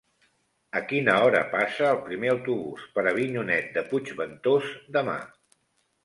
[0.77, 4.65] A quina hora passa el primer autobús per Avinyonet de Puigventós
[4.97, 5.19] demà?